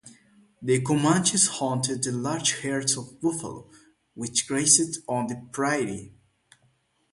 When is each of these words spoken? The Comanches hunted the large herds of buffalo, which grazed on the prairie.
The 0.63 0.81
Comanches 0.81 1.47
hunted 1.59 2.01
the 2.01 2.11
large 2.11 2.53
herds 2.63 2.97
of 2.97 3.21
buffalo, 3.21 3.69
which 4.15 4.47
grazed 4.47 4.97
on 5.07 5.27
the 5.27 5.47
prairie. 5.51 6.11